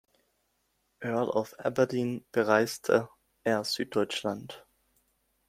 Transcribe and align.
Earl 1.01 1.29
of 1.29 1.53
Aberdeen 1.63 2.25
bereiste 2.31 3.07
er 3.43 3.63
Süddeutschland. 3.63 4.65